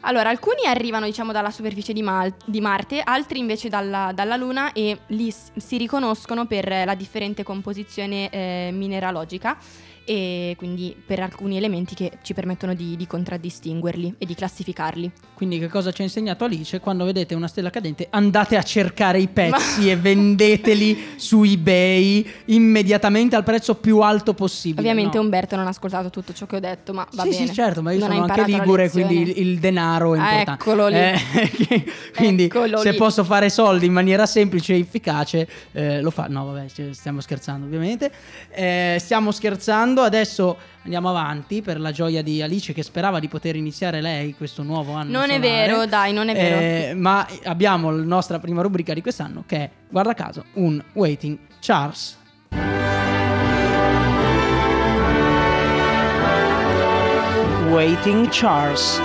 [0.04, 4.72] Allora, alcuni arrivano, diciamo, dalla superficie di, Mal- di Marte, altri invece dalla, dalla Luna
[4.72, 9.56] e lì s- si riconoscono per la differente composizione eh, mineralogica
[10.04, 15.10] e quindi per alcuni elementi che ci permettono di, di contraddistinguerli e di classificarli.
[15.34, 16.78] Quindi che cosa ci ha insegnato Alice?
[16.80, 23.34] Quando vedete una stella cadente andate a cercare i pezzi e vendeteli su eBay immediatamente
[23.36, 24.80] al prezzo più alto possibile.
[24.80, 25.24] Ovviamente no?
[25.24, 27.46] Umberto non ha ascoltato tutto ciò che ho detto, ma va sì, bene.
[27.46, 30.62] sì, certo, ma io Non sono anche ligure, quindi il, il denaro è Ah, importante.
[30.62, 30.94] eccolo lì.
[30.96, 31.84] Eh,
[32.16, 32.96] quindi Eccolo se lì.
[32.96, 36.26] posso fare soldi in maniera semplice e efficace, eh, lo fa.
[36.28, 38.10] No, vabbè, stiamo scherzando ovviamente.
[38.50, 43.56] Eh, stiamo scherzando, adesso andiamo avanti per la gioia di Alice che sperava di poter
[43.56, 45.10] iniziare lei questo nuovo anno.
[45.10, 45.66] Non è solare.
[45.66, 46.58] vero, dai, non è vero.
[46.58, 51.38] Eh, ma abbiamo la nostra prima rubrica di quest'anno che è, guarda caso, un Waiting
[51.60, 52.16] Charles.
[57.70, 59.00] Waiting Charles.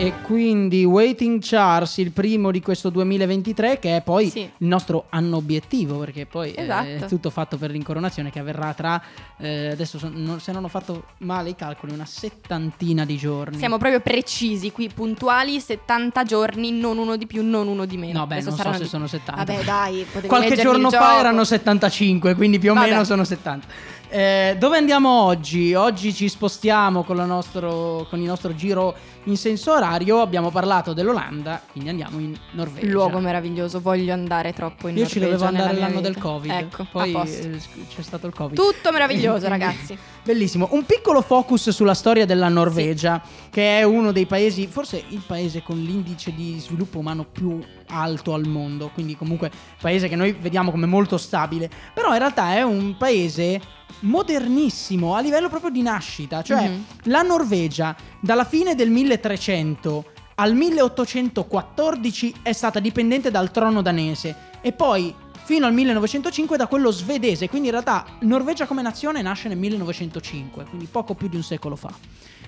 [0.00, 4.38] E quindi Waiting Charles, il primo di questo 2023, che è poi Sì.
[4.42, 6.86] il nostro anno obiettivo, perché poi eh, Esatto.
[6.86, 9.02] è tutto fatto per l'incoronazione che avverrà tra,
[9.38, 13.58] eh, adesso son- non- se non ho fatto male i calcoli, una settantina di giorni.
[13.58, 18.20] Siamo proprio precisi qui, puntuali, 70 giorni, non uno di più, non uno di meno.
[18.20, 19.44] No, beh, Adesso non so se di- sono 70.
[19.52, 22.88] Vabbè, dai, Qualche giorno fa erano 75, quindi più o Vabbè.
[22.90, 23.66] meno sono 70.
[24.10, 25.74] Eh, dove andiamo oggi?
[25.74, 28.94] Oggi ci spostiamo con, nostro, con il nostro giro
[29.24, 32.86] in senso orario abbiamo parlato dell'Olanda, quindi andiamo in Norvegia.
[32.86, 36.16] Luogo meraviglioso, voglio andare troppo in Io ci Norvegia dovevo andare nella mia l'anno del.
[36.16, 37.60] Covid, Ecco, poi eh,
[37.94, 38.56] c'è stato il Covid.
[38.56, 39.96] Tutto meraviglioso, ragazzi.
[40.24, 40.68] Bellissimo.
[40.70, 45.62] Un piccolo focus sulla storia della Norvegia, che è uno dei paesi, forse il paese
[45.62, 50.70] con l'indice di sviluppo umano più alto al mondo, quindi comunque paese che noi vediamo
[50.70, 53.60] come molto stabile, però in realtà è un paese
[54.00, 56.84] modernissimo a livello proprio di nascita, cioè Mhm.
[57.04, 60.04] la Norvegia dalla fine del 1300
[60.36, 66.90] al 1814 è stata dipendente dal trono danese e poi fino al 1905 da quello
[66.90, 71.42] svedese, quindi in realtà Norvegia come nazione nasce nel 1905, quindi poco più di un
[71.42, 71.90] secolo fa.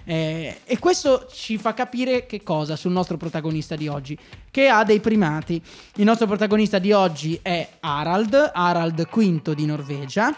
[0.05, 4.19] Eh, e questo ci fa capire che cosa sul nostro protagonista di oggi,
[4.51, 5.63] che ha dei primati.
[5.97, 10.35] Il nostro protagonista di oggi è Harald, Harald V di Norvegia,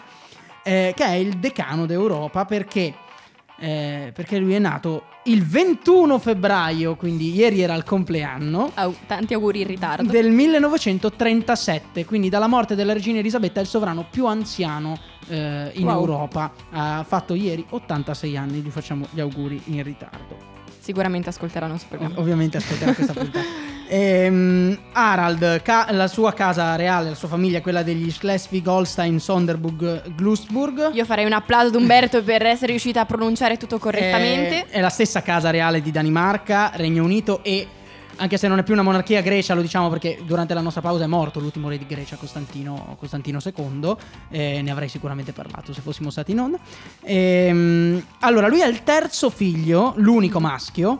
[0.63, 2.93] eh, che è il decano d'Europa perché,
[3.63, 8.71] eh, perché lui è nato il 21 febbraio, quindi ieri era il compleanno.
[8.73, 10.11] Au, tanti auguri in ritardo.
[10.11, 14.97] Del 1937, quindi dalla morte della regina Elisabetta è il sovrano più anziano
[15.29, 15.97] eh, in Wow.
[15.99, 16.51] Europa.
[16.71, 20.35] Ha fatto ieri 86 anni, gli facciamo gli auguri in ritardo.
[20.79, 22.15] Sicuramente ascolteranno questo programma.
[22.15, 23.45] Ov- ovviamente ascolterà questa puntata.
[23.87, 30.91] Ehm, Harald, ca- la sua casa reale, la sua famiglia, quella degli Schleswig-Holstein, Sonderburg, Glusburg.
[30.93, 34.65] Io farei un applauso ad Umberto per essere riuscita a pronunciare tutto correttamente.
[34.67, 37.67] È, è la stessa casa reale di Danimarca, Regno Unito e
[38.17, 41.03] anche se non è più una monarchia Grecia, lo diciamo perché durante la nostra pausa
[41.03, 43.95] è morto l'ultimo re di Grecia, Costantino, Costantino II.
[44.29, 46.59] eh, ne avrei sicuramente parlato se fossimo stati in onda.
[47.01, 50.99] Ehm, allora, lui è il terzo figlio, l'unico maschio.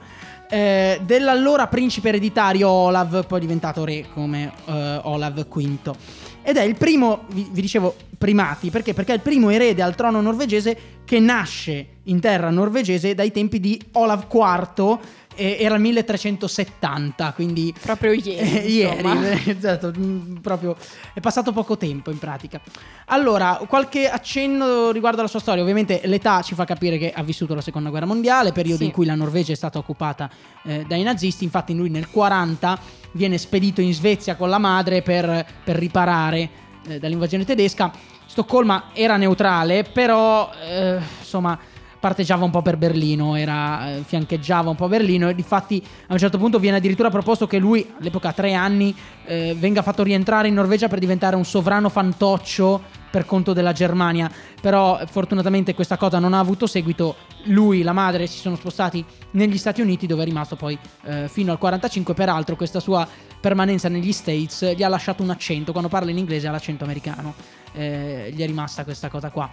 [0.53, 5.95] Eh, dell'allora principe ereditario Olav, poi diventato re come eh, Olav V.
[6.43, 8.93] Ed è il primo, vi, vi dicevo, primati, perché?
[8.93, 13.59] Perché è il primo erede al trono norvegese che nasce in terra norvegese dai tempi
[13.59, 14.99] di Olav IV,
[15.35, 18.37] era il 1370, quindi Proprio ieri.
[18.63, 20.75] eh, ieri, esatto, mm, proprio
[21.13, 22.61] è passato poco tempo in pratica.
[23.05, 25.61] Allora, qualche accenno riguardo alla sua storia.
[25.61, 28.85] Ovviamente l'età ci fa capire che ha vissuto la seconda guerra mondiale, periodo Sì.
[28.85, 30.29] in cui la Norvegia è stata occupata
[30.63, 31.43] eh, dai nazisti.
[31.43, 32.79] Infatti, lui nel 40
[33.11, 36.49] viene spedito in Svezia con la madre per, per riparare
[36.87, 37.91] eh, dall'invasione tedesca.
[38.25, 41.57] Stoccolma era neutrale, però eh, insomma
[42.03, 46.19] parteggiava un po' per Berlino, era, eh, fiancheggiava un po' Berlino e difatti a un
[46.19, 48.93] certo punto viene addirittura proposto che lui, all'epoca a tre anni,
[49.23, 54.29] eh, venga fatto rientrare in Norvegia per diventare un sovrano fantoccio per conto della Germania,
[54.59, 59.05] però fortunatamente questa cosa non ha avuto seguito, lui e la madre si sono spostati
[59.31, 63.07] negli Stati Uniti dove è rimasto poi eh, fino al 45, peraltro questa sua
[63.39, 67.33] permanenza negli States gli ha lasciato un accento, quando parla in inglese ha l'accento americano,
[67.75, 69.49] Eh, gli è rimasta questa cosa qua.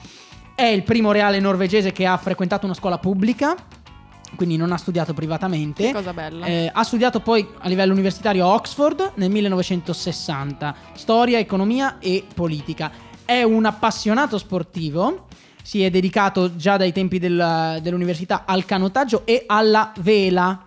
[0.60, 3.56] È il primo reale norvegese che ha frequentato una scuola pubblica,
[4.36, 5.86] quindi non ha studiato privatamente.
[5.86, 6.44] Che cosa bella.
[6.44, 12.90] Eh, ha studiato poi a livello universitario a Oxford nel 1960, storia, economia e politica.
[13.24, 15.28] È un appassionato sportivo,
[15.62, 20.66] si è dedicato già dai tempi del- dell'università al canottaggio e alla vela,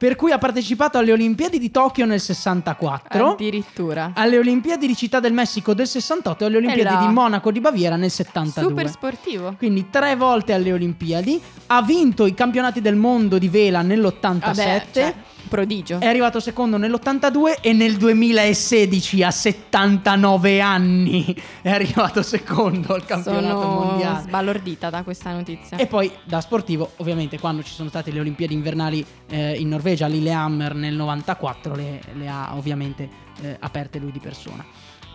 [0.00, 3.32] per cui ha partecipato alle Olimpiadi di Tokyo nel 64.
[3.32, 4.12] Addirittura.
[4.14, 7.96] alle Olimpiadi di Città del Messico del 68 e alle Olimpiadi di Monaco di Baviera
[7.96, 8.70] nel 72.
[8.70, 9.54] Super sportivo.
[9.58, 11.38] Quindi tre volte alle Olimpiadi.
[11.66, 14.38] Ha vinto i campionati del mondo di vela nell'87.
[14.38, 15.14] Vabbè, cioè,
[15.48, 15.98] prodigio.
[16.00, 23.60] È arrivato secondo nell'82 e nel 2016 a 79 anni è arrivato secondo al campionato
[23.60, 24.20] Sono mondiale.
[24.22, 25.76] sbalordita da questa notizia.
[25.76, 30.06] E poi da sportivo, ovviamente, quando ci sono state le Olimpiadi invernali eh, in Norvegia,
[30.06, 33.08] Lillehammer nel 94 le, le ha ovviamente
[33.42, 34.64] eh, aperte lui di persona.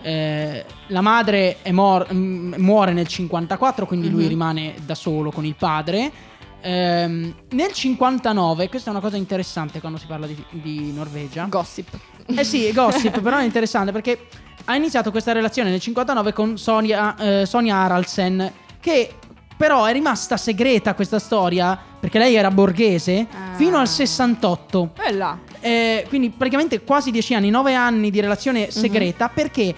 [0.01, 4.29] Eh, la madre mor- m- muore nel 54, quindi lui Mhm.
[4.29, 6.11] rimane da solo con il padre.
[6.67, 11.45] Ehm, nel 59, questa è una cosa interessante quando si parla di, di Norvegia.
[11.47, 11.95] Gossip.
[12.25, 14.27] Eh sì, gossip, però è interessante perché
[14.65, 19.13] ha iniziato questa relazione nel 59 con Sonia, eh, Sonia Haraldsen, che
[19.55, 23.53] però è rimasta segreta questa storia perché lei era borghese Ah.
[23.55, 24.91] fino al 68.
[24.97, 25.39] Bella.
[25.59, 29.73] Eh, quindi praticamente quasi 10 anni, 9 anni di relazione segreta perché?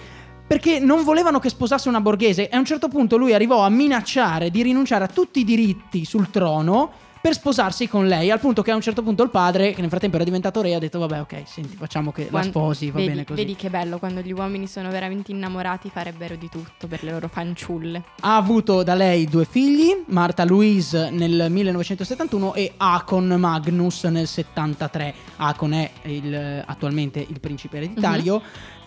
[0.48, 3.68] Perché non volevano che sposasse una borghese e a un certo punto lui arrivò a
[3.68, 6.90] minacciare di rinunciare a tutti i diritti sul trono
[7.20, 9.90] per sposarsi con lei, al punto che a un certo punto il padre, che nel
[9.90, 12.96] frattempo era diventato re, ha detto vabbè ok, senti, facciamo che la Quan- sposi, va
[12.98, 13.40] vedi, bene così.
[13.40, 17.28] Vedi che bello quando gli uomini sono veramente innamorati farebbero di tutto per le loro
[17.28, 18.04] fanciulle.
[18.20, 25.12] Ha avuto da lei due figli, Marta Louise nel 1971 e Akon Magnus nel 73.
[25.36, 28.40] Akon è il- attualmente il principe ereditario.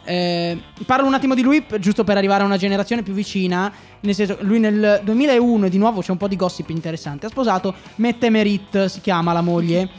[0.04, 3.72] Eh, parlo un attimo di lui giusto per arrivare a una generazione più vicina.
[4.02, 7.28] Nel senso, lui nel 2001, e di nuovo c'è un po' di gossip interessante.
[7.28, 9.90] Ha sposato Mette Merit, si chiama la moglie.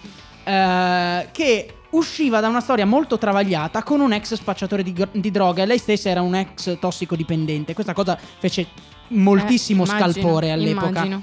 [0.44, 5.62] eh, che usciva da una storia molto travagliata con un ex spacciatore di, di droga
[5.62, 7.74] e lei stessa era un ex tossicodipendente.
[7.74, 8.66] Questa cosa fece
[9.08, 10.88] moltissimo Eh, immagino, scalpore all'epoca.
[10.88, 11.22] immagino.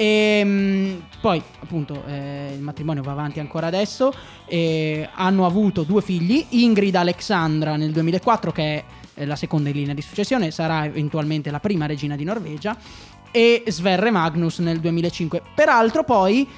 [0.00, 4.14] E mm, poi, appunto, eh, il matrimonio va avanti ancora adesso.
[4.46, 8.84] e hanno avuto due figli: Ingrid Alexandra nel 2004, che è
[9.14, 12.76] eh, la seconda in linea di successione, sarà eventualmente la prima regina di Norvegia.
[13.32, 15.42] E Sverre Magnus nel 2005.
[15.52, 16.48] Peraltro, poi.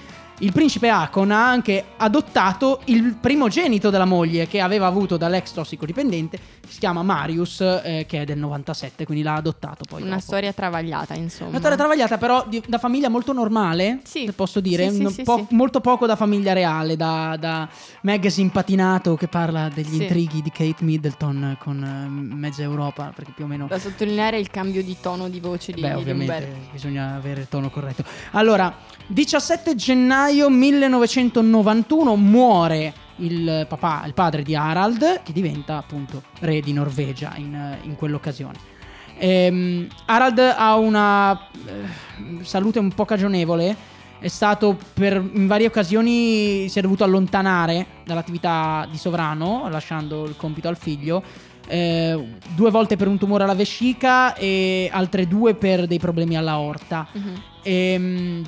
[0.42, 6.38] Il principe Akon ha anche adottato il primogenito della moglie che aveva avuto dall'ex tossicodipendente,
[6.70, 10.02] si chiama Marius, eh, che è del 97, quindi l'ha adottato poi.
[10.02, 10.22] Una dopo.
[10.22, 11.50] storia travagliata, insomma.
[11.50, 14.00] Una storia travagliata, però di- da famiglia molto normale.
[14.04, 14.30] Sì.
[14.34, 14.90] posso dire.
[14.90, 15.46] Sì, sì, po-.
[15.50, 17.68] Molto poco da famiglia reale, da, da
[18.02, 23.44] magazine patinato che parla degli intrighi di Kate Middleton con eh, mezza Europa, perché più
[23.44, 23.66] o meno.
[23.66, 26.70] Da sottolineare il cambio di tono di voce di, Beh, di ovviamente Umberto.
[26.72, 28.04] bisogna avere il tono corretto.
[28.32, 28.72] Allora,
[29.08, 36.72] 17 gennaio 1991 muore il papà, il padre di Harald, che diventa appunto re di
[36.72, 38.78] Norvegia in, in quell'occasione.
[39.22, 43.88] Ehm, Harald ha una eh, salute un po' cagionevole.
[44.18, 50.36] È stato per in varie occasioni si è dovuto allontanare dall'attività di sovrano, lasciando il
[50.36, 51.22] compito al figlio.
[51.66, 56.52] Eh, due volte per un tumore alla vescica e altre due per dei problemi alla
[56.52, 57.06] aorta.
[57.12, 57.42] Mhm.
[57.62, 58.44] Ehm,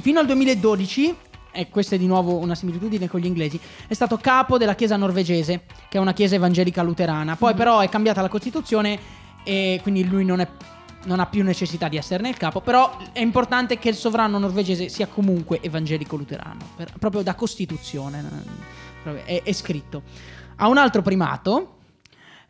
[0.00, 1.14] fino al 2012,
[1.52, 4.96] e questa è di nuovo una similitudine con gli inglesi, è stato capo della chiesa
[4.96, 7.36] norvegese, che è una chiesa evangelica luterana.
[7.36, 7.56] Poi Mhm.
[7.58, 8.98] però è cambiata la Costituzione
[9.44, 10.48] e quindi lui non, è-
[11.04, 14.88] non ha più necessità di esserne il capo, però è importante che il sovrano norvegese
[14.88, 18.24] sia comunque evangelico luterano, per- proprio da Costituzione,
[19.04, 20.02] eh, è, è scritto.
[20.56, 21.76] Ha un altro primato,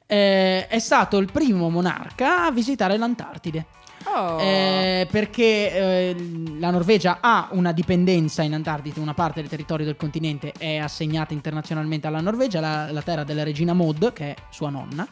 [0.07, 3.67] eh, è stato il primo monarca a visitare l'Antartide.
[4.05, 4.39] Oh.
[4.41, 6.17] Eh, perché eh,
[6.59, 11.35] la Norvegia ha una dipendenza in Antartide, una parte del territorio del continente è assegnata
[11.35, 15.07] internazionalmente alla Norvegia, la, la terra della regina Maud, che è sua nonna.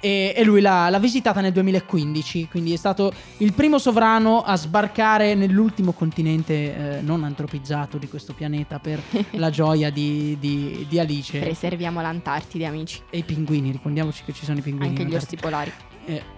[0.00, 4.56] E, e lui l'ha, l'ha visitata nel 2015, quindi è stato il primo sovrano a
[4.56, 10.98] sbarcare nell'ultimo continente eh, non antropizzato di questo pianeta per la gioia di, di- di
[11.00, 11.40] Alice.
[11.40, 13.02] Preserviamo l'Antartide, amici.
[13.10, 14.90] E i pinguini, ricordiamoci che ci sono i pinguini.
[14.90, 15.72] Anche gli orsi polari.
[16.04, 16.36] Eh,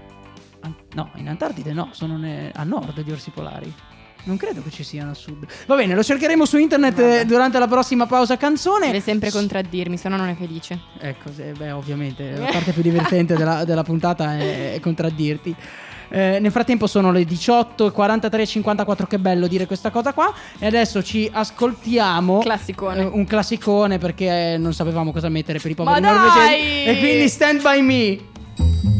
[0.95, 3.73] no, in Antartide no, sono ne- a nord gli orsi polari.
[4.23, 5.47] Non credo che ci siano a sud.
[5.67, 8.87] Va bene, lo cercheremo su internet eh, durante la prossima pausa canzone.
[8.87, 10.79] Deve sempre contraddirmi, se no non è felice.
[10.99, 15.57] Ecco, se- beh, ovviamente la parte più divertente della, della puntata è, è contraddirti.
[16.11, 19.07] Eh, nel frattempo sono le 18, 43 54.
[19.07, 20.31] Che bello dire questa cosa qua.
[20.59, 22.41] E adesso ci ascoltiamo.
[22.41, 23.01] Classicone.
[23.01, 26.39] eh, un classicone perché eh, non sapevamo cosa mettere per i poveri Ma norvegesi.
[26.47, 26.85] dai!
[26.85, 29.00] E quindi stand by me.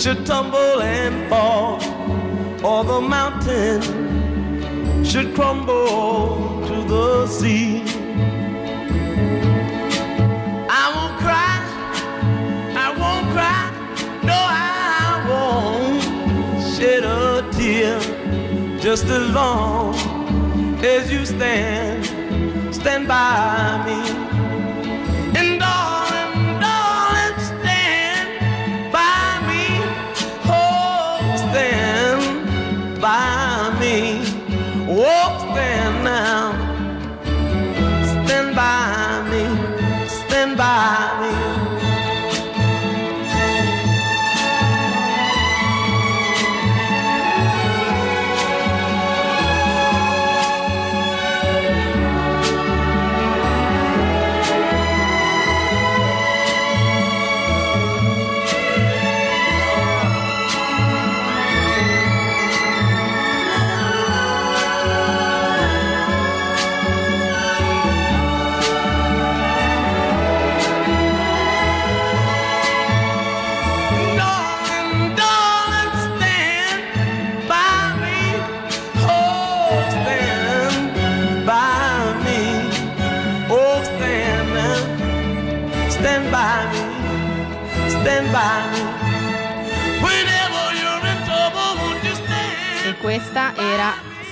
[0.00, 1.74] Should tumble and fall,
[2.64, 3.82] or the mountain
[5.04, 6.49] should crumble
[6.90, 7.84] the sea.
[10.82, 11.56] I won't cry,
[12.84, 13.62] I won't cry,
[14.30, 16.02] no, I won't
[16.74, 18.00] shed a tear
[18.80, 19.94] just as long
[20.82, 22.04] as you stand,
[22.74, 24.00] stand by me.
[25.38, 28.28] And darling, darling, stand
[28.96, 29.64] by me.
[30.58, 33.96] Oh, stand by me.
[34.88, 36.49] Oh, stand now.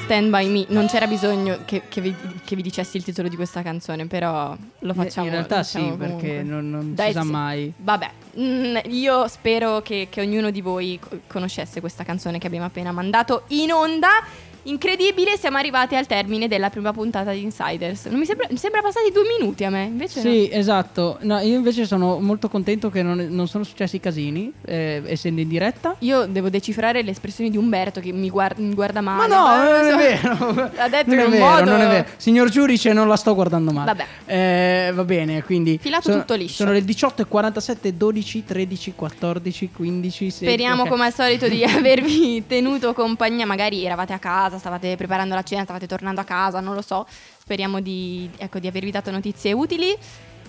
[0.08, 0.64] Stand By Me.
[0.68, 4.56] Non c'era bisogno che, che vi, che vi dicessi il titolo di questa canzone, però
[4.78, 5.26] lo facciamo.
[5.26, 6.42] In realtà lo sì, facciamo perché comunque.
[6.42, 7.72] non, non Dai, si sa mai.
[7.76, 12.64] Vabbè, mm, io spero che, che ognuno di voi co- conoscesse questa canzone che abbiamo
[12.64, 14.08] appena mandato in onda.
[14.68, 18.04] Incredibile, siamo arrivati al termine della prima puntata di Insiders.
[18.04, 20.30] Non mi sembra, mi sembra passati due minuti a me, invece no.
[20.30, 21.16] Sì, esatto.
[21.22, 25.48] No, io invece sono molto contento che non, non sono successi casini, eh, essendo in
[25.48, 25.96] diretta.
[26.00, 29.34] Io devo decifrare le espressioni di Umberto che mi, guar- mi guarda Ma male.
[29.34, 29.96] no, ma non so.
[29.96, 30.70] è vero.
[30.78, 32.06] Ha detto non in è un vero, modo- non è vero.
[32.18, 33.86] Signor giudice, non la sto guardando male.
[33.86, 34.06] Vabbè.
[34.26, 36.56] Eh, va bene, quindi Filato sono, tutto liscio.
[36.56, 40.44] Sono le 18 e 47, 12, 13, 14, 15, 16.
[40.44, 40.88] Speriamo ok.
[40.88, 45.62] come al solito di avervi tenuto compagnia, magari eravate a casa, stavate preparando la cena,
[45.64, 47.06] stavate tornando a casa, non lo so.
[47.38, 49.96] Speriamo di, ecco, di avervi dato notizie utili.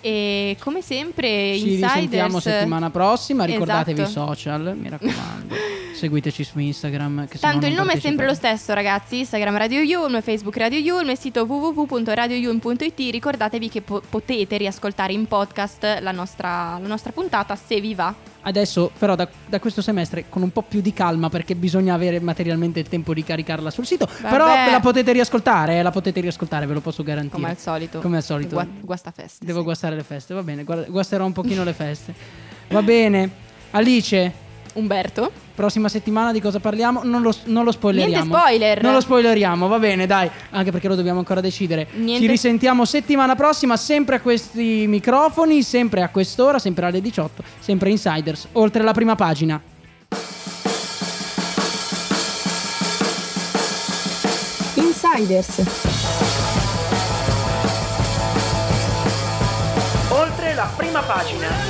[0.01, 1.93] E come sempre, Ci Insiders.
[1.95, 3.43] risentiamo settimana prossima.
[3.43, 4.27] Ricordatevi i Esatto.
[4.27, 5.55] social, mi raccomando.
[5.93, 7.27] Seguiteci su Instagram.
[7.37, 9.17] Tanto il nome è sempre lo stesso, ragazzi.
[9.19, 13.11] Instagram Radio Yulm, Facebook Radio Yulm, sito www.radioyulm.it.
[13.11, 18.13] Ricordatevi che po- potete riascoltare in podcast la nostra, la nostra puntata se vi va.
[18.41, 22.19] Adesso, però, da, da questo semestre con un po' più di calma perché bisogna avere
[22.19, 24.05] materialmente il tempo di caricarla sul sito.
[24.05, 24.29] Vabbè.
[24.29, 27.35] Però la potete riascoltare, eh, la potete riascoltare, ve lo posso garantire.
[27.35, 27.99] Come al solito.
[27.99, 28.55] Come al solito.
[28.55, 29.45] Gua- guasta feste.
[29.45, 29.65] Devo sì.
[29.65, 32.13] guastare le feste, va bene, guasterò un pochino le feste.
[32.69, 33.47] Va bene.
[33.71, 34.33] Alice,
[34.79, 35.31] Umberto.
[35.55, 37.01] prossima settimana di cosa parliamo?
[37.03, 38.23] Non lo, non lo spoileriamo.
[38.23, 38.81] Niente spoiler.
[38.81, 40.29] Non lo spoileriamo, va bene, dai.
[40.51, 41.87] Anche perché lo dobbiamo ancora decidere.
[41.95, 47.43] Niente- Ci risentiamo settimana prossima, sempre a questi microfoni, sempre a quest'ora, sempre alle 18,
[47.59, 49.61] sempre Insiders, oltre la prima pagina.
[54.75, 55.61] Insiders.
[60.09, 61.68] Oltre la prima pagina.